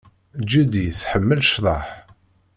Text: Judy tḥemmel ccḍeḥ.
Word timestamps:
Judy 0.49 0.85
tḥemmel 1.01 1.39
ccḍeḥ. 1.47 1.85